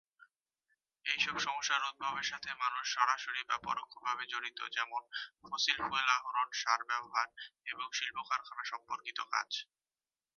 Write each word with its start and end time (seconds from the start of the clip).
এইসব 1.05 1.35
সমস্যার 1.39 1.87
উদ্ভবের 1.89 2.25
সাথে 2.31 2.49
মানুষ 2.61 2.85
সরাসরি 2.95 3.41
বা 3.43 3.57
পরোক্ষভাবে 3.67 4.23
জড়িত 4.25 4.59
যেমন 4.75 5.01
ফসিল 5.41 5.77
ফুয়েল 5.81 6.09
আহরণ, 6.17 6.47
সার 6.61 6.81
ব্যবহার 6.89 7.27
এবং 7.67 7.87
শিল্প 7.97 8.17
কারখানা 8.29 8.63
সম্পর্কিত 8.71 9.19
কাজ। 9.33 9.49